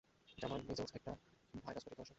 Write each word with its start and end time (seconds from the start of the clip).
জামান 0.37 0.59
measles 0.67 0.91
একটা 0.95 1.11
ভাইরাসঘটিত 1.53 1.99
অসুখ। 1.99 2.09